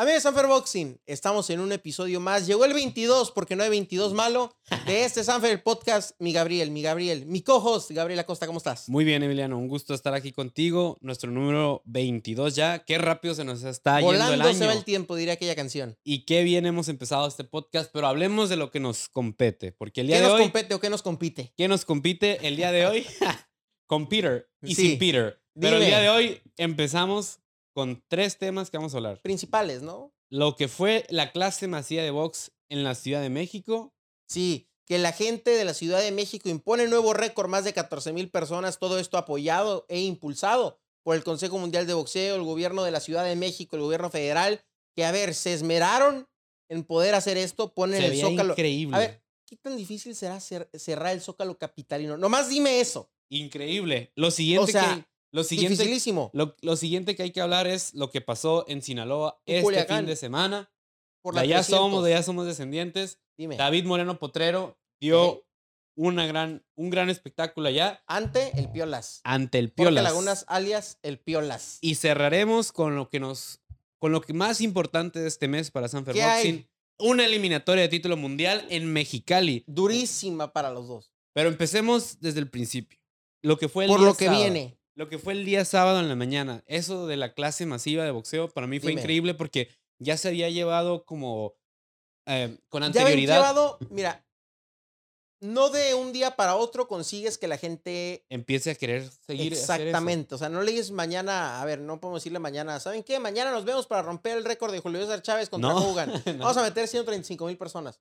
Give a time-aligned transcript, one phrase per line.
[0.00, 2.46] Amigos de Sanfer Boxing, estamos en un episodio más.
[2.46, 4.54] Llegó el 22 porque no hay 22 malo
[4.86, 6.12] de este Sanfer el podcast.
[6.20, 8.88] Mi Gabriel, mi Gabriel, mi co-host, Gabriel Acosta, ¿cómo estás?
[8.88, 10.98] Muy bien, Emiliano, un gusto estar aquí contigo.
[11.00, 12.84] Nuestro número 22 ya.
[12.84, 14.56] Qué rápido se nos está yendo el Volando año.
[14.58, 15.96] se va el tiempo, diría aquella canción.
[16.04, 20.02] Y qué bien hemos empezado este podcast, pero hablemos de lo que nos compete, porque
[20.02, 21.52] el día ¿Qué de nos hoy, compete o qué nos compite?
[21.56, 23.04] ¿qué nos compite el día de hoy?
[23.88, 24.90] con Peter y Sí.
[24.90, 25.42] sin Peter.
[25.60, 25.86] Pero el Dime.
[25.86, 27.40] día de hoy empezamos
[27.78, 29.20] con tres temas que vamos a hablar.
[29.22, 30.12] Principales, ¿no?
[30.30, 33.94] Lo que fue la clase masiva de box en la Ciudad de México.
[34.28, 38.12] Sí, que la gente de la Ciudad de México impone nuevo récord, más de 14
[38.12, 42.82] mil personas, todo esto apoyado e impulsado por el Consejo Mundial de Boxeo, el gobierno
[42.82, 44.60] de la Ciudad de México, el gobierno federal,
[44.96, 46.26] que a ver, se esmeraron
[46.68, 48.54] en poder hacer esto, ponen Se el Zócalo.
[48.54, 48.96] increíble.
[48.96, 52.16] A ver, ¿qué tan difícil será cer- cerrar el Zócalo capitalino?
[52.16, 53.08] Nomás dime eso.
[53.30, 54.10] Increíble.
[54.16, 55.04] Lo siguiente sea, que...
[55.32, 56.30] Lo siguiente Dificilísimo.
[56.32, 59.64] Lo, lo siguiente que hay que hablar es lo que pasó en Sinaloa En este
[59.64, 59.98] Culiacán.
[59.98, 60.70] fin de semana.
[61.22, 61.78] Por De allá 300.
[61.80, 63.18] somos, de allá somos descendientes.
[63.36, 63.56] Dime.
[63.56, 65.44] David Moreno Potrero dio
[65.96, 69.20] una gran, un gran espectáculo allá Ante el Piolas.
[69.24, 70.04] ante el Piolas.
[70.04, 71.78] Lagunas alias el Piolas.
[71.80, 73.60] Y cerraremos con lo que nos
[74.00, 76.14] con lo que más importante de este mes para Sanfer.
[76.14, 76.68] Boxing,
[77.00, 79.64] una eliminatoria de título mundial en Mexicali.
[79.66, 81.10] Durísima para los dos.
[81.32, 82.96] Pero empecemos desde el principio.
[83.42, 84.42] Lo que fue el Por día lo que sábado.
[84.44, 84.77] viene.
[84.98, 88.10] Lo que fue el día sábado en la mañana, eso de la clase masiva de
[88.10, 89.00] boxeo, para mí fue Dime.
[89.00, 89.68] increíble porque
[90.00, 91.54] ya se había llevado como
[92.26, 93.36] eh, con Ya anterioridad.
[93.36, 94.26] llevado, mira,
[95.40, 99.52] no de un día para otro consigues que la gente Empiece a querer seguir.
[99.52, 99.72] hacer eso.
[99.72, 103.20] Exactamente, o sea, no le dices mañana, a ver, no podemos decirle mañana, ¿saben qué?
[103.20, 106.10] Mañana nos vemos para romper el récord de Julio César Chávez contra No, Hogan.
[106.26, 106.38] no.
[106.38, 108.00] Vamos a meter 135 mil personas.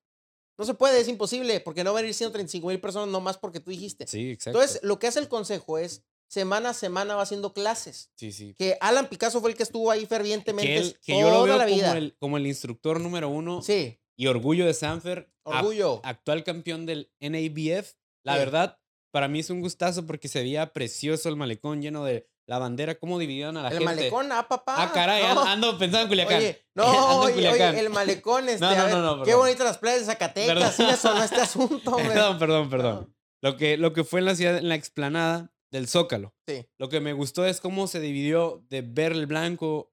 [0.57, 3.59] No se puede, es imposible, porque no van a ir 135 mil personas nomás porque
[3.59, 4.07] tú dijiste.
[4.07, 4.59] Sí, exacto.
[4.59, 8.11] Entonces, lo que hace el consejo es, semana a semana va haciendo clases.
[8.15, 8.53] sí, sí.
[8.57, 11.43] Que Alan Picasso fue el que estuvo ahí fervientemente Que, él- que toda yo lo
[11.43, 11.97] veo la como vida.
[11.97, 15.31] el, como el instructor número uno Sí, y orgullo de Sanfer.
[15.45, 16.01] a- orgullo.
[16.03, 17.93] actual campeón del NABF.
[18.23, 18.39] La Sí.
[18.39, 18.79] verdad,
[19.11, 22.95] para mí es un gustazo porque se veía precioso el malecón lleno de la bandera,
[22.95, 23.85] cómo dividieron a la el gente.
[23.85, 24.75] malecón, ah, papá.
[24.77, 25.41] Ah, caray, no.
[25.41, 26.37] an- ando pensando en Culiacán.
[26.37, 29.65] Oye, no, oye, oye, el malecón, este, No, a no, ver, no, no, qué bonitas
[29.65, 33.15] las playas de Zacatecas, sí me sonó este asunto, perdón, perdón, perdón.
[33.41, 36.33] Lo que, lo que fue en la ciudad, en la explanada del Zócalo.
[36.47, 39.91] Sí, Lo que me gustó es cómo se dividió de ver el blanco,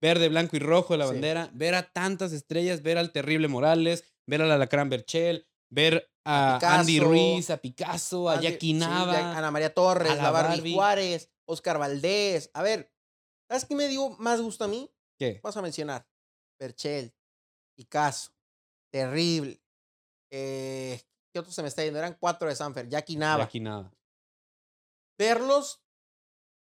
[0.00, 1.12] verde, blanco y rojo de la Sí.
[1.12, 6.58] bandera, ver a tantas estrellas, ver al terrible Morales, ver al Alacrán Berchel, ver a,
[6.78, 9.36] Andy Ruiz, a Picasso, a Jackie Nava.
[9.36, 10.74] Ana María Torres, a la, la Barbie, Barbie.
[10.74, 12.50] Juárez, Oscar Valdés.
[12.54, 12.92] A ver,
[13.48, 14.90] ¿sabes qué me dio más gusto a mí?
[15.18, 15.40] ¿Qué?
[15.42, 16.06] Vas a mencionar.
[16.58, 17.14] Berchel,
[17.76, 18.32] Picasso,
[18.92, 19.60] Terrible.
[20.32, 21.00] Eh,
[21.32, 21.98] ¿Qué otro se me está yendo?
[21.98, 22.88] Eran cuatro de Sanfer.
[22.88, 23.44] Jackie Nava.
[23.44, 23.92] Jackie Nava.
[25.18, 25.82] Verlos,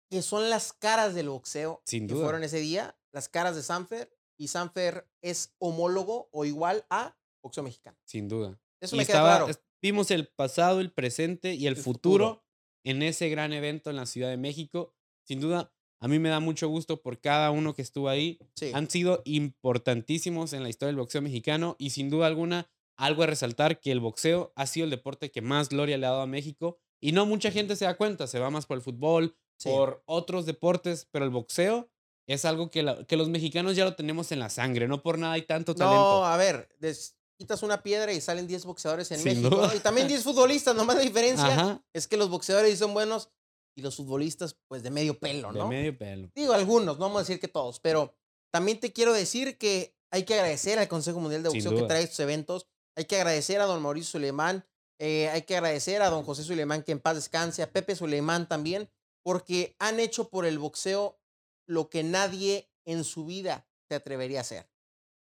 [0.09, 2.23] que son las caras del boxeo Sin que duda.
[2.25, 4.15] fueron ese día, las caras de Sanfer.
[4.37, 7.97] Y Sanfer es homólogo o igual a boxeo mexicano.
[8.05, 8.59] Sin duda.
[8.81, 9.59] Eso Y me queda estaba- claro.
[9.81, 12.45] Vimos el pasado, el presente y el, El futuro, futuro.
[12.85, 14.93] en ese gran evento en la Ciudad de México.
[15.25, 18.39] Sin duda, a mí me da mucho gusto por cada uno que estuvo ahí.
[18.55, 18.71] Sí.
[18.73, 23.27] Han sido importantísimos en la historia del boxeo mexicano y sin duda alguna, algo a
[23.27, 26.27] resaltar que el boxeo ha sido el deporte que más gloria le ha dado a
[26.27, 29.69] México y no mucha gente se da cuenta, se va más por el fútbol, Sí.
[29.69, 31.89] por otros deportes, pero el boxeo
[32.27, 35.17] es algo que, la- que los mexicanos ya lo tenemos en la sangre, no por
[35.17, 35.97] nada hay tanto talento.
[36.21, 39.69] No, a ver, des- quitas una piedra y salen 10 boxeadores en Sin México.
[39.75, 43.29] Y también 10 futbolistas, nomás la diferencia Ajá, es que los boxeadores son buenos
[43.77, 45.67] y los futbolistas, pues de medio pelo, de ¿no?
[45.69, 46.29] medio pelo.
[46.35, 48.13] Digo, algunos, no vamos a decir que todos, pero
[48.53, 52.03] también te quiero decir que hay que agradecer al Consejo Mundial de Boxeo que trae
[52.03, 52.67] estos eventos.
[52.97, 54.65] Hay que agradecer a don Mauricio Suleimán,
[54.99, 58.47] eh, hay que agradecer a don José Suleimán, que en paz descanse, a Pepe Suleimán
[58.47, 58.89] también,
[59.23, 61.19] porque han hecho por el boxeo
[61.65, 64.69] lo que nadie en su vida se atrevería a hacer.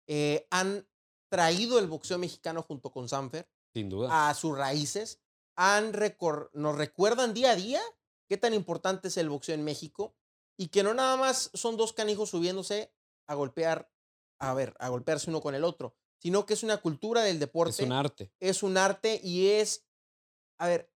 [0.08, 0.88] Eh, han
[1.30, 4.30] traído el boxeo mexicano junto con Sanfer Sin duda.
[4.30, 5.20] a sus raíces,
[5.58, 7.82] han recor- nos recuerdan día a día
[8.30, 10.16] qué tan importante es el boxeo en México
[10.58, 12.94] y que no nada más son dos canijos subiéndose
[13.28, 13.92] a golpear,
[14.40, 17.72] a ver, a golpearse uno con el otro, sino que es una cultura del deporte,
[17.72, 18.32] es un arte.
[18.40, 19.86] es un arte y es,
[20.60, 20.92] a ver,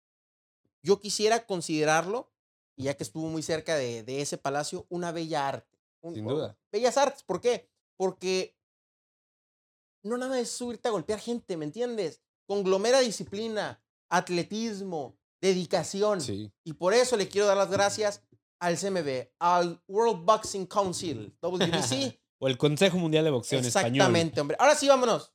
[0.83, 2.33] yo quisiera considerarlo,
[2.77, 5.79] y ya que estuvo muy cerca de, de ese palacio, una bella arte.
[6.03, 6.57] Un- Sin duda.
[6.73, 7.69] Bellas artes, ¿por qué?
[7.99, 8.57] Porque
[10.03, 12.23] no nada es subirte a golpear gente, ¿me entiendes?
[12.47, 16.21] Conglomera disciplina, atletismo, dedicación.
[16.23, 16.51] Sí.
[16.65, 18.23] Y por eso le quiero dar las gracias
[18.59, 22.19] al CMB, al World Boxing Council, WBC.
[22.41, 23.89] O el Consejo Mundial de Boxeo en español.
[23.97, 24.57] Exactamente, hombre.
[24.61, 25.33] Ahora sí, vámonos.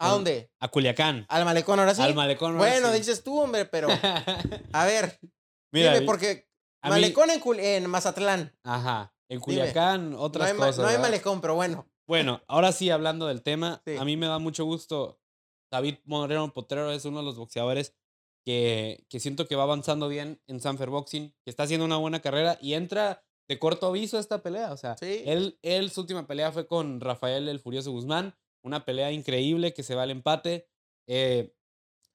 [0.00, 0.50] ¿A dónde?
[0.58, 1.26] A Culiacán.
[1.28, 2.00] Al malecón, ahora sí.
[2.00, 2.52] Al malecón.
[2.56, 2.98] ahora bueno, sí.
[2.98, 3.88] dices tú, hombre, pero
[4.72, 5.20] a ver,
[5.72, 6.48] Mira, dime, porque
[6.84, 8.56] mí- malecón en, Cul- en Mazatlán.
[8.64, 9.14] Ajá.
[9.28, 10.78] En Culiacán, otras cosas.
[10.78, 11.02] no hay ¿verdad?
[11.02, 11.86] malecón, pero bueno.
[12.08, 13.96] Bueno, ahora sí, hablando del tema, Sí.
[13.96, 15.20] a mí me da mucho gusto.
[15.70, 17.94] David Moreno Potrero es uno de los boxeadores
[18.44, 22.20] que, que siento que va avanzando bien en Sanfer Boxing, que está haciendo una buena
[22.20, 24.72] carrera y entra de corto aviso esta pelea.
[24.72, 25.24] O sea, Sí.
[25.26, 29.82] él, él su última pelea fue con Rafael el Furioso Guzmán, una pelea increíble que
[29.82, 30.68] se va al empate.
[31.08, 31.52] Eh,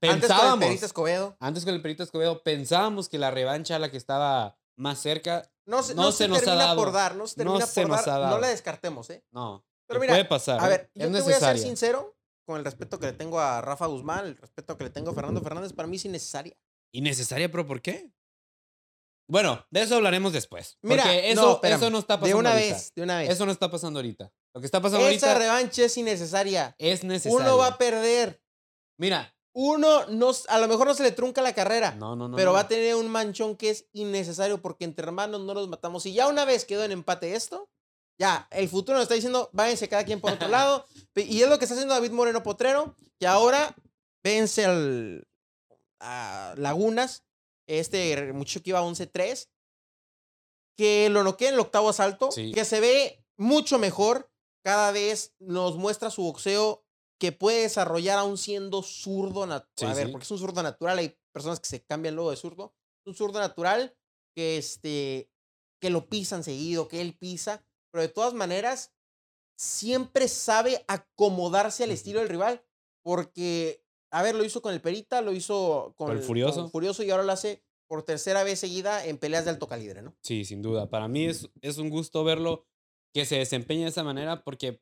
[0.00, 1.36] con el pensábamos, Perito Escobedo.
[1.38, 5.50] antes con el Perito Escobedo, pensábamos que la revancha a la que estaba más cerca,
[5.66, 6.76] No, se- No no se se, nos ha termina dado.
[6.82, 8.22] por dar, no se No termina se por nos dar.
[8.22, 9.24] ha No la descartemos, ¿eh?
[9.32, 10.60] no, Pero mira, puede pasar.
[10.60, 10.68] A ¿eh?
[10.70, 12.16] ver, es yo te voy a ser sincero,
[12.46, 15.14] con el respeto que le tengo a Rafa Guzmán, el respeto que le tengo a
[15.14, 16.56] Fernando Fernández, para mí es innecesaria.
[16.94, 18.10] ¿Innecesaria, pero por qué?
[19.28, 20.78] Bueno, de eso hablaremos después.
[20.82, 22.74] Mira, porque eso no, no, espérame, eso no está De pasando una ahorita.
[22.74, 23.30] vez, de una vez.
[23.30, 24.32] Eso no está pasando ahorita.
[24.54, 26.74] Lo que está pasando Esa ahorita revancha es innecesaria.
[26.78, 27.36] es necesario.
[27.38, 28.40] Uno va a perder.
[28.98, 29.32] Mira.
[29.58, 32.36] Uno, no, a lo mejor no se le trunca la carrera, No, no, no.
[32.36, 32.54] pero no.
[32.54, 36.04] va a tener un manchón que es innecesario porque entre hermanos no los matamos.
[36.04, 37.70] Y ya una vez quedó en empate esto,
[38.20, 40.84] ya, el futuro nos está diciendo, váyanse cada quien por otro lado.
[41.14, 43.74] Y es lo que está haciendo David Moreno Potrero, que ahora
[44.22, 45.26] vence al
[46.00, 47.24] a Lagunas,
[47.66, 49.48] este muchacho que iba 11-3,
[50.76, 52.52] que lo noquea en el octavo asalto, Sí.
[52.52, 54.30] que se ve mucho mejor,
[54.64, 56.84] cada vez nos muestra su boxeo
[57.18, 59.72] que puede desarrollar aún siendo zurdo natural.
[59.76, 60.12] Sí, a ver, sí.
[60.12, 62.74] porque es un zurdo natural, hay personas que se cambian luego de zurdo.
[63.00, 63.96] Es un zurdo natural
[64.34, 65.30] que, este,
[65.80, 68.92] que lo pisan seguido, que él pisa, pero de todas maneras
[69.58, 72.62] siempre sabe acomodarse al estilo del rival,
[73.02, 76.60] porque, a ver, lo hizo con el Perita, lo hizo con, Con el Furioso.
[76.62, 80.02] con Furioso y ahora lo hace por tercera vez seguida en peleas de alto calibre,
[80.02, 80.14] ¿no?
[80.22, 80.88] Sí, sin duda.
[80.90, 82.66] Para mí es, es un gusto verlo
[83.14, 84.80] que se desempeña de esa manera porque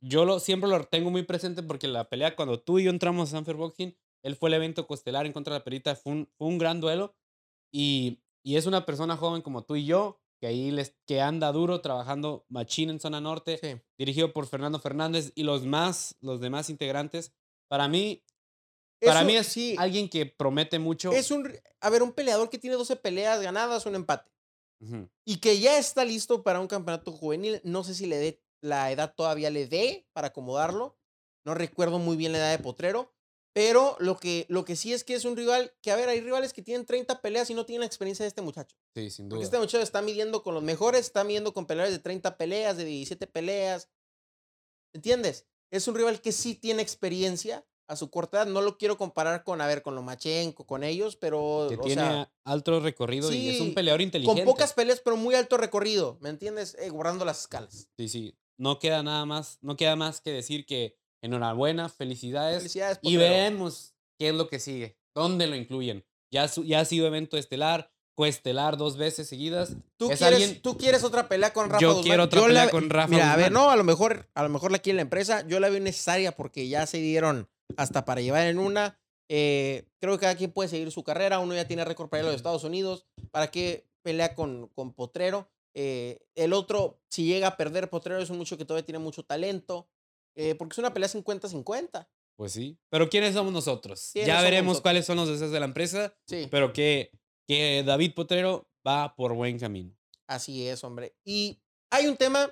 [0.00, 3.28] yo lo, siempre lo tengo muy presente porque la pelea cuando tú y yo entramos
[3.28, 6.30] a Sanfer Boxing, él fue el evento costelar en contra de la perita, fue un,
[6.38, 7.14] fue un gran duelo
[7.72, 11.52] y, y es una persona joven como tú y yo que ahí les, que anda
[11.52, 13.80] duro trabajando machín en zona norte, Sí.
[13.96, 17.32] dirigido por Fernando Fernández y los más, los demás integrantes.
[17.68, 18.24] Para mí,
[19.06, 21.12] para Eso mí es sí, alguien que promete mucho.
[21.12, 24.30] es un, a ver, un peleador que tiene 12 peleas ganadas, un empate.
[25.24, 27.60] Y que ya está listo para un campeonato juvenil.
[27.62, 30.96] No sé si le dé la edad todavía le dé para acomodarlo.
[31.44, 33.12] No recuerdo muy bien la edad de Potrero.
[33.54, 36.20] Pero lo que, lo que sí es que es un rival que, a ver, hay
[36.20, 38.76] rivales que tienen 30 peleas y no tienen la experiencia de este muchacho.
[38.94, 39.44] Sí, sin Porque duda.
[39.44, 42.84] este muchacho está midiendo con los mejores, está midiendo con peleadores de 30 peleas, de
[42.86, 43.88] 17 peleas.
[44.94, 45.46] ¿Entiendes?
[45.70, 48.46] Es un rival que sí tiene experiencia a su corta edad.
[48.46, 52.02] No lo quiero comparar con, a ver, con Lomachenko, con ellos, pero, que o tiene
[52.02, 54.42] sea, alto recorrido y es un peleador inteligente.
[54.44, 56.76] con pocas peleas, pero muy alto recorrido, ¿me entiendes?
[56.80, 57.88] Eh, guardando las escalas.
[57.98, 58.36] Sí, sí.
[58.58, 62.58] No queda nada más, no queda más que decir que enhorabuena, felicidades.
[62.58, 66.04] Felicidades, y veremos qué es lo que sigue, dónde lo incluyen.
[66.30, 69.70] Ya, su- ya ha sido evento estelar, coestelar dos veces seguidas.
[69.96, 72.04] ¿Tú es quieres, alguien- tú quieres otra pelea con Rafa Yo Guzmán?
[72.04, 74.42] quiero otra la pelea ve- con Rafa Mira, a ver, no, a lo mejor, a
[74.42, 77.48] lo mejor la aquí en la empresa, yo la veo necesaria porque ya se dieron
[77.76, 78.98] hasta para llevar en una.
[79.28, 81.38] Eh, creo que cada quien puede seguir su carrera.
[81.38, 83.06] Uno ya tiene récord para ir a los Estados Unidos.
[83.30, 85.50] ¿Para qué pelea con, con Potrero?
[85.74, 89.22] Eh, el otro, si llega a perder Potrero, es un mucho que todavía tiene mucho
[89.24, 89.88] talento.
[90.34, 92.08] eh, porque es una pelea 50-50.
[92.36, 92.78] Pues sí.
[92.90, 94.10] Pero ¿quiénes somos nosotros?
[94.12, 94.82] ¿Quiénes Ya somos veremos nosotros?
[94.82, 97.10] cuáles son los deseos de la empresa, Sí, pero que,
[97.46, 99.94] que David Potrero va por buen camino.
[100.26, 101.14] así es, hombre.
[101.24, 102.50] Y hay un tema,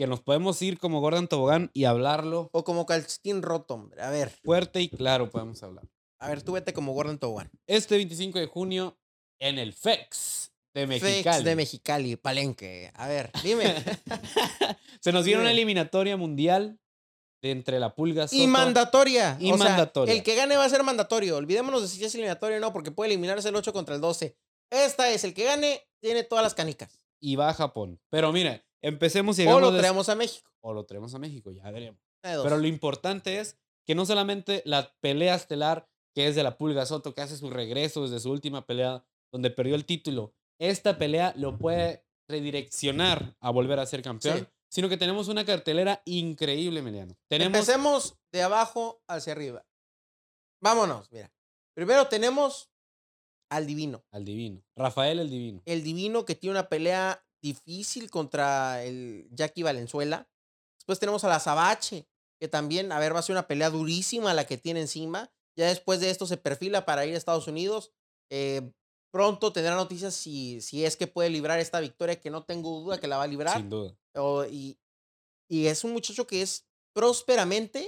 [0.00, 4.00] Que nos podemos ir como Gordon Tobogán y hablarlo o como calcetín roto, hombre.
[4.00, 5.84] A ver, fuerte y claro, podemos hablar.
[6.18, 7.50] a ver, tú vete como Gordon Tobogán.
[7.66, 8.98] Este 25 de junio
[9.38, 11.22] en el FEX de Mexicali.
[11.22, 12.90] Fex de Mexicali, Palenque.
[12.94, 13.74] A ver, dime.
[15.02, 16.80] Se nos viene una eliminatoria mundial
[17.42, 18.42] de entre la Pulga Soto.
[18.42, 19.36] y mandatoria.
[19.38, 20.14] Y o sea, mandatoria.
[20.14, 21.36] el que gane va a ser mandatorio.
[21.36, 24.34] Olvidémonos de si es eliminatorio o no, porque puede eliminarse el 8 contra el 12.
[24.70, 27.04] Esta es, el que gane tiene todas las canicas.
[27.20, 28.00] y va a Japón.
[28.08, 30.50] Pero mira, empecemos y O lo traemos a México.
[30.60, 32.00] o lo traemos a México, ya veremos.
[32.22, 36.84] Pero lo importante es que no solamente la pelea estelar que es de la Pulga
[36.86, 41.32] Soto, que hace su regreso desde su última pelea donde perdió el título, esta pelea
[41.36, 44.46] lo puede redireccionar a volver a ser campeón, Sí.
[44.68, 47.16] sino que tenemos una cartelera increíble, Emiliano.
[47.28, 49.64] Tenemos Empecemos de abajo hacia arriba.
[50.60, 51.32] Vámonos, mira.
[51.74, 52.70] Primero tenemos
[53.50, 54.04] al Divino.
[54.10, 55.62] al Divino, Rafael el Divino.
[55.64, 60.28] El Divino que tiene una pelea difícil contra el Jackie Valenzuela.
[60.78, 62.06] Después tenemos a la Sabache,
[62.38, 65.30] que también, a ver, va a ser una pelea durísima la que tiene encima.
[65.56, 67.92] Ya después de esto se perfila para ir a Estados Unidos.
[68.30, 68.72] Eh,
[69.10, 72.98] pronto tendrá noticias si, si es que puede librar esta victoria, que no tengo duda
[73.00, 73.56] que la va a librar.
[73.56, 73.96] Sin duda.
[74.50, 74.78] Y,
[75.48, 77.86] y es un muchacho que es prósperamente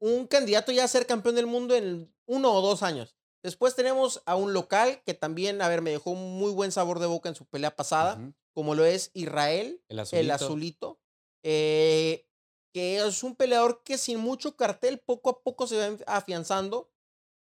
[0.00, 3.16] un candidato ya a ser campeón del mundo en uno o dos años.
[3.44, 6.98] Después tenemos a un local que también, a ver, me dejó un muy buen sabor
[6.98, 10.98] de boca en su pelea pasada, como lo es Israel, El el azulito.
[11.44, 12.26] eh,
[12.72, 16.90] que es un peleador que sin mucho cartel poco a poco se va afianzando,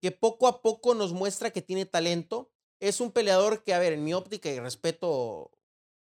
[0.02, 2.50] que poco a poco nos muestra que tiene talento.
[2.80, 5.52] Es un peleador que, a ver, en mi óptica y respeto,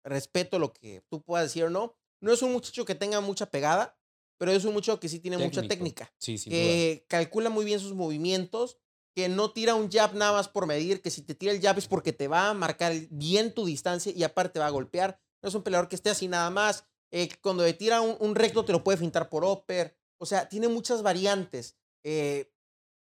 [0.04, 3.46] respeto lo que tú puedas decir o no, no es un muchacho que tenga mucha
[3.46, 3.96] pegada,
[4.40, 6.50] pero es un muchacho que sí tiene mucha técnica, Sí, duda.
[6.50, 8.80] que calcula muy bien sus movimientos,
[9.16, 11.78] que no tira un jab nada más por medir, que si te tira el jab
[11.78, 15.20] es porque te va a marcar bien tu distancia y aparte va a golpear.
[15.42, 16.86] No es un peleador que esté así nada más.
[17.12, 19.96] eh, cuando te tira un, un recto te lo puede fintar por upper.
[20.20, 21.78] O sea, tiene muchas variantes.
[22.06, 22.50] eh,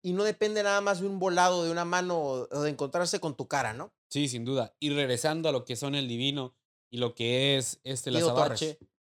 [0.04, 3.36] y no depende nada más de un volado, de una mano o de encontrarse con
[3.36, 3.92] tu cara, ¿no?
[4.08, 4.76] Sí, sin duda.
[4.80, 6.56] Y regresando a lo que son el Divino
[6.92, 8.78] y lo que es este la Diego Torres.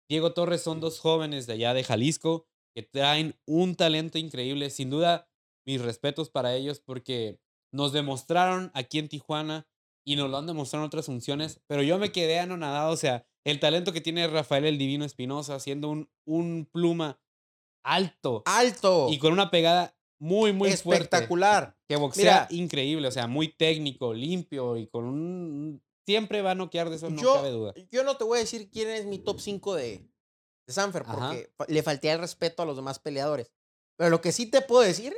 [0.09, 4.71] Diego Torres son dos jóvenes de allá de Jalisco que traen un talento increíble.
[4.71, 5.29] Sin duda,
[5.67, 7.41] mis respetos para ellos porque
[7.73, 9.67] nos demostraron aquí en Tijuana
[10.05, 12.93] y nos lo han demostrado en otras funciones, pero yo me quedé anonadado.
[12.93, 17.21] O sea, el talento que tiene Rafael el Divino Espinosa, siendo un, un pluma
[17.85, 19.09] alto Alto.
[19.11, 21.05] y con una pegada muy, muy fuerte.
[21.05, 21.77] espectacular.
[21.89, 22.63] Que boxea Mira.
[22.63, 25.83] increíble, o sea, muy técnico, limpio y con un...
[26.07, 27.75] Siempre va a noquear de eso, no yo, cabe duda.
[27.91, 30.09] yo no te voy a decir quién es mi top 5 de,
[30.67, 33.51] de Sanfer, porque le falté el respeto a los demás peleadores.
[33.97, 35.17] Pero lo que sí te puedo decir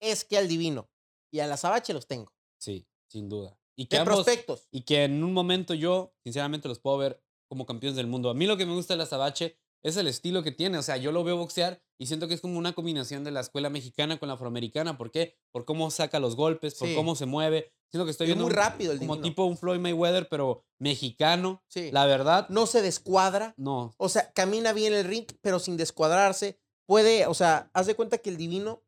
[0.00, 0.88] es que al Divino
[1.30, 2.32] y a la Sabache los tengo.
[2.58, 3.58] Sí, sin duda.
[3.76, 4.66] Y que De ambos, prospectos.
[4.72, 8.28] y que en un momento yo, sinceramente, los puedo ver como campeones del mundo.
[8.30, 10.76] A mí lo que me gusta de la Sabache es el estilo que tiene.
[10.78, 13.40] O sea, yo lo veo boxear y siento que es como una combinación de la
[13.40, 14.98] escuela mexicana con la afroamericana.
[14.98, 15.36] ¿Por qué?
[15.52, 16.94] Por cómo saca los golpes, por Sí.
[16.96, 17.72] cómo se mueve.
[17.90, 19.30] Siento que estoy Es viendo muy rápido el como Divino.
[19.30, 21.62] tipo un Floyd Mayweather, pero mexicano.
[21.68, 21.90] Sí.
[21.92, 23.54] La verdad, No se descuadra.
[23.56, 23.94] no.
[23.98, 26.58] O sea, camina bien el ring, pero sin descuadrarse.
[26.86, 28.82] Puede, o sea, haz de cuenta que el Divino,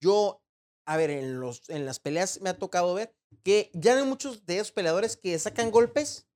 [0.00, 0.42] yo,
[0.86, 3.14] a ver, en, los, en las peleas me ha tocado ver
[3.44, 6.26] que ya hay muchos de esos peleadores que sacan golpes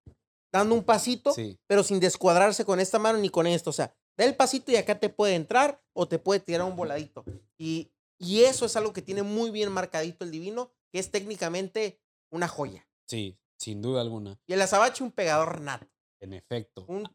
[0.52, 1.58] dando un pasito, Sí.
[1.66, 3.70] pero sin descuadrarse con esta mano ni con esto.
[3.70, 6.76] O sea, da el pasito y acá te puede entrar o te puede tirar un
[6.76, 7.24] voladito.
[7.58, 12.00] Y, y eso es algo que tiene muy bien marcadito el Divino, que es técnicamente
[12.30, 12.86] una joya.
[13.08, 14.38] Sí, sin duda alguna.
[14.46, 15.86] Y el Azabache, un pegador nato.
[16.20, 16.84] En efecto.
[16.86, 17.12] Un A-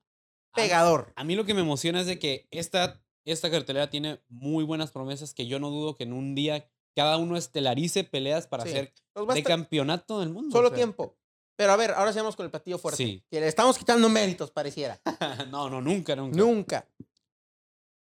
[0.56, 1.14] pegador.
[1.16, 3.00] A mí lo que me emociona es de que esta,
[3.32, 7.18] esta cartelera tiene muy buenas promesas que yo no dudo que en un día cada
[7.18, 8.76] uno estelarice peleas para Sí.
[9.16, 10.52] a de campeonato del mundo.
[10.52, 10.76] Solo o sea.
[10.78, 11.18] tiempo.
[11.56, 13.04] Pero a ver, ahora sigamos con el platillo fuerte.
[13.04, 13.24] Sí.
[13.30, 15.00] Que le estamos quitando méritos, pareciera.
[15.50, 16.38] no, no, nunca, nunca.
[16.38, 16.88] Nunca.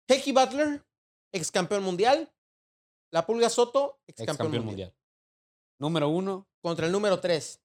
[0.09, 0.85] Hecky Butler,
[1.33, 2.31] ex campeón mundial.
[3.11, 4.65] La Pulga Soto, ex Ex campeón mundial.
[4.65, 4.95] mundial.
[5.79, 7.61] Número uno, Contra el número 3.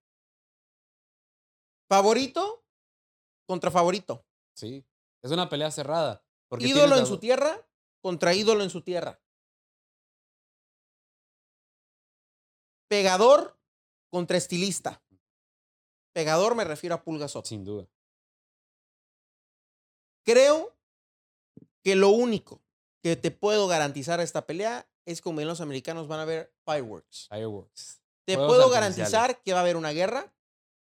[1.88, 2.64] Favorito
[3.48, 4.24] contra favorito.
[4.54, 4.84] sí.
[5.24, 6.24] Es una pelea cerrada.
[6.52, 7.66] Porque ídolo en su tierra
[8.02, 9.18] contra ídolo en su tierra.
[12.88, 13.58] Pegador
[14.10, 15.02] contra estilista.
[16.12, 17.48] Pegador me refiero a Pulga Soto.
[17.48, 17.88] Sin duda.
[20.26, 20.76] Creo
[21.82, 22.60] que lo único
[23.02, 26.54] que te puedo garantizar a esta pelea es como en los americanos van a ver
[26.66, 27.28] fireworks.
[27.30, 28.02] Fireworks.
[28.26, 30.30] Te puedo garantizar que va a haber una guerra.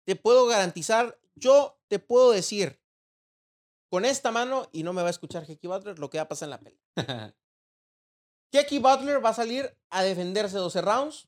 [0.04, 2.78] Te puedo garantizar, yo te puedo decir
[3.89, 6.27] con esta mano, y no me va a escuchar Hecky Butler, lo que va a
[6.27, 7.36] pasar en la pelea.
[8.51, 11.27] Hecky Butler va a salir a defenderse 12 rounds.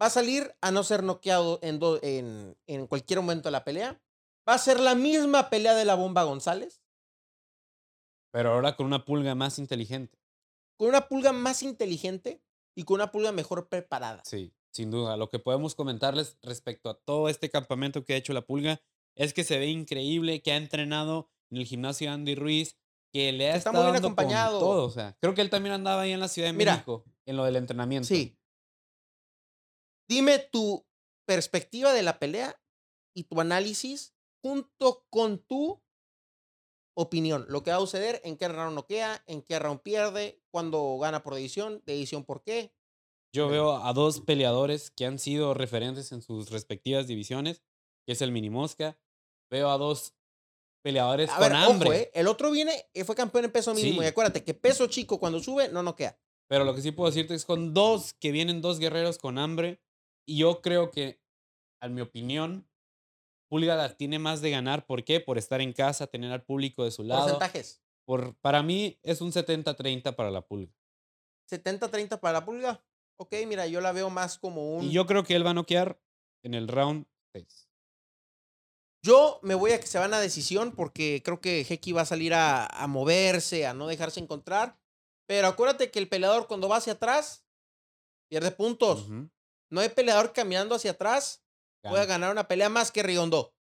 [0.00, 3.64] Va a salir a no ser noqueado en, do- en, en cualquier momento de la
[3.64, 4.00] pelea.
[4.48, 6.80] Va a ser la misma pelea de la bomba González.
[8.32, 10.18] Pero ahora con una pulga más inteligente.
[10.78, 12.42] con una pulga más inteligente
[12.74, 14.22] y con una pulga mejor preparada.
[14.24, 15.16] Sí, sin duda.
[15.16, 18.80] Lo que podemos comentarles respecto a todo este campamento que ha hecho la Pulga
[19.16, 22.76] es que se ve increíble, que ha entrenado en el gimnasio Andy Ruiz,
[23.12, 24.58] que le ha Está estado muy bien dando con acompañado.
[24.60, 24.84] todo.
[24.84, 26.72] O sea, creo que él también andaba ahí en la Ciudad de Mira.
[26.74, 28.06] México, en lo del entrenamiento.
[28.08, 28.36] Sí.
[30.08, 30.86] Dime tu
[31.26, 32.60] perspectiva de la pelea
[33.14, 35.80] y tu análisis junto con tu
[36.96, 37.46] opinión.
[37.48, 41.22] Lo que va a suceder, en qué round noquea, en qué round pierde, cuando gana
[41.22, 42.74] por decisión, decisión por qué.
[43.32, 47.62] Yo veo a dos peleadores que han sido referentes en sus respectivas divisiones,
[48.06, 48.98] que es el Mini Mosca.
[49.50, 50.16] Veo a dos
[50.82, 51.88] peleadores A con ver, hambre.
[51.88, 52.10] ojo, ¿eh?
[52.14, 54.00] El otro viene, eh, fue campeón en peso mínimo.
[54.00, 54.06] Sí.
[54.06, 56.18] Y acuérdate que peso chico cuando sube, no noquea.
[56.48, 59.80] Pero lo que sí puedo decirte es con dos que vienen dos guerreros con hambre.
[60.26, 61.20] Y yo creo que,
[61.80, 62.68] en mi opinión,
[63.48, 64.86] Pulga la tiene más de ganar.
[64.86, 65.20] ¿Por qué?
[65.20, 67.22] Por estar en casa, tener al público de su lado.
[67.22, 67.82] Porcentajes.
[68.04, 70.72] Por, para mí es un 70-30 para la Pulga.
[71.50, 72.84] 70-30 para la pulga.
[73.16, 74.84] Ok, mira, yo la veo más como un.
[74.84, 76.00] Y yo creo que él va a noquear
[76.42, 77.69] en el round 6.
[79.02, 82.06] Yo me voy a que se van a decisión porque creo que Hecky va a
[82.06, 84.78] salir a, a moverse, a no dejarse encontrar.
[85.26, 87.44] Pero acuérdate que el peleador cuando va hacia atrás
[88.28, 89.06] pierde puntos.
[89.70, 91.42] No hay peleador caminando hacia atrás
[91.82, 93.54] pueda ganar una pelea más que Riondo.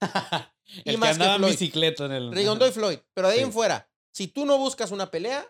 [0.84, 1.50] y El más que Floyd.
[1.50, 2.32] bicicleta en el.
[2.32, 2.98] Rigondeaux y Floyd.
[3.14, 3.44] Pero de ahí Sí.
[3.46, 5.44] en fuera, si tú no buscas una pelea,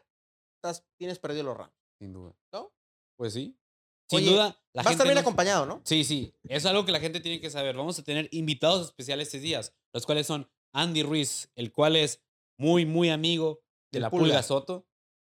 [0.56, 1.74] estás, tienes perdido los rounds.
[1.98, 2.34] Sin duda.
[2.52, 2.72] ¿No?
[3.16, 3.58] Pues sí.
[4.08, 4.90] Sin Oye, duda, la Va a gente.
[4.92, 5.80] estar bien no- acompañado, ¿no?
[5.84, 6.32] Sí, sí.
[6.48, 7.76] Es algo que la gente tiene que saber.
[7.76, 12.22] Vamos a tener invitados especiales estos días, los cuales son Andy Ruiz, el cual es
[12.58, 14.24] muy, muy amigo de Del la Pulga.
[14.26, 14.86] Pulga Soto.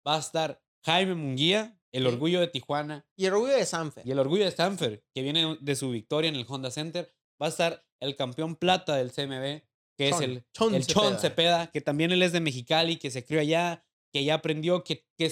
[0.07, 3.07] Va a estar Jaime Munguía, el orgullo de Tijuana.
[3.17, 4.07] Y el orgullo de Sanfer.
[4.07, 7.47] Y el orgullo de Stanford, que viene de su victoria en el Honda Center, va
[7.47, 9.63] a estar el campeón plata del CMB,
[9.97, 11.21] que Chon, es el, Chon el Chon Cepeda.
[11.21, 15.07] Cepeda, que también él es de Mexicali, que se crió allá, que ya aprendió, que,
[15.17, 15.27] que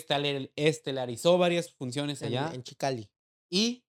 [0.56, 2.50] estelarizó varias funciones en, allá.
[2.54, 3.10] en Chicali.
[3.52, 3.84] ¿Y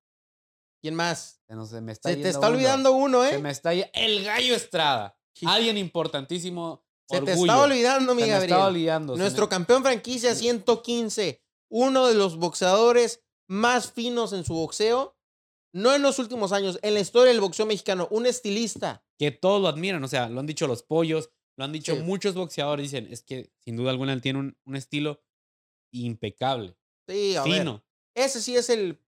[0.82, 1.40] quién más?
[1.46, 2.56] Se, nos- se me está Se te yendo está uno.
[2.56, 3.38] olvidando uno, Se ¿eh?
[3.38, 5.16] me está ye- El Gallo Estrada.
[5.46, 6.84] Alguien importantísimo.
[7.08, 7.52] Se te orgullo.
[7.52, 8.52] está olvidando, mi Se me Gabriel.
[8.52, 9.12] está olvidando.
[9.14, 15.16] se me- Nuestro campeón franquicia 115, uno de los boxeadores más finos en su boxeo,
[15.74, 19.04] no en los últimos años, en la historia del boxeo mexicano, un estilista.
[19.18, 20.02] que todos lo admiran.
[20.02, 22.00] O sea, lo han dicho los pollos, lo han dicho Sí.
[22.02, 22.90] muchos boxeadores.
[22.90, 25.22] Dicen, es que sin duda alguna él tiene un, un estilo
[25.92, 26.76] impecable,
[27.08, 27.84] Sí, a ver, fino.
[28.16, 29.01] ese sí es el,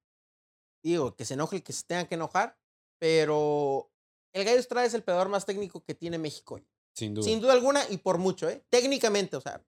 [0.90, 2.58] digo, que se enoje el que se tenga que enojar,
[2.98, 3.90] pero
[4.32, 6.66] el Gallo Estrada es el pegador más técnico que tiene México hoy.
[6.94, 7.24] Sin duda.
[7.24, 8.64] Sin duda alguna y por mucho, ¿eh?
[8.70, 9.64] Técnicamente, o sea,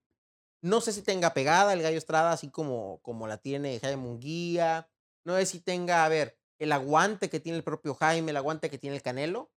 [0.62, 4.88] no sé si tenga pegada el Gallo Estrada, así como, como la tiene Jaime Munguía.
[5.24, 8.70] No sé si tenga, a ver, el aguante que tiene el propio Jaime, el aguante
[8.70, 9.50] que tiene el Canelo.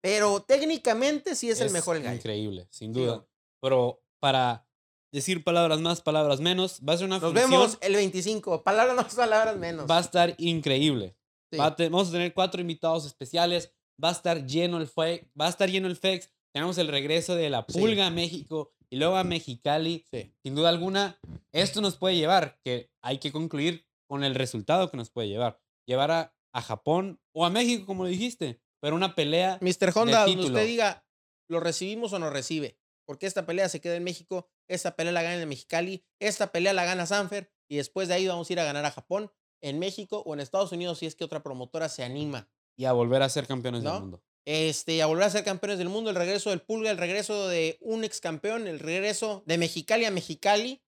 [0.00, 2.16] Pero técnicamente sí es, el mejor el Gallo.
[2.16, 3.26] Increíble, sin duda.
[3.60, 4.67] Pero para
[5.12, 8.62] decir palabras más, palabras menos, va a ser una Nos función, vemos el 25.
[8.62, 9.90] Palabras más, palabras menos.
[9.90, 11.16] va a estar increíble.
[11.50, 11.58] Sí.
[11.58, 13.72] Va a te- vamos a tener cuatro invitados especiales.
[14.02, 15.26] Va a estar lleno el FEX.
[15.40, 16.30] Va a estar lleno el FEX.
[16.52, 17.78] Tenemos el regreso de la Sí.
[17.78, 20.04] Pulga a México y luego a Mexicali.
[20.10, 20.32] Sí.
[20.42, 21.18] Sin duda alguna,
[21.52, 25.60] esto nos puede llevar, que hay que concluir con el resultado que nos puede llevar.
[25.86, 29.58] Llevar a, a Japón o a México, como dijiste, pero una pelea.
[29.60, 29.92] Mr.
[29.94, 31.04] Honda, donde usted diga,
[31.48, 32.78] ¿lo recibimos o no recibe?
[33.06, 36.72] Porque esta pelea se queda en México, esta pelea la gana en Mexicali, esta pelea
[36.72, 39.78] la gana Sanfer y después de ahí vamos a ir a ganar a Japón, en
[39.78, 42.48] México o en Estados Unidos si es que otra promotora se anima.
[42.76, 43.92] Y a volver a ser campeones ¿No?
[43.92, 44.22] del mundo.
[44.44, 47.76] Este, a volver a ser campeones del mundo, el regreso del Pulga, el regreso de
[47.80, 50.82] un ex campeón, el regreso de Mexicali a Mexicali.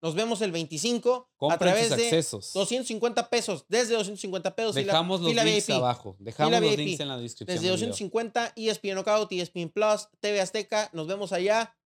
[0.00, 2.52] Nos vemos el 25 a través de accesos.
[2.52, 4.74] 250 pesos, desde 250 pesos.
[4.74, 5.76] Dejamos los links VIP.
[5.76, 6.16] abajo.
[6.20, 7.56] Dejamos los links en la descripción.
[7.56, 7.88] Desde del video.
[7.88, 10.90] 250, ESPN Knockout, ESPN Plus, TV Azteca.
[10.92, 11.76] Nos vemos allá.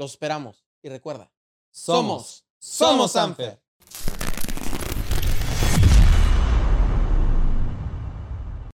[0.00, 0.64] Los esperamos.
[0.82, 1.30] Y recuerda,
[1.70, 3.62] Somos, somos Sanfer.